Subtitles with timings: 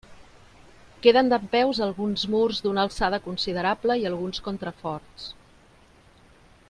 [1.05, 5.29] Queden dempeus alguns murs d'una alçada considerable i alguns contraforts.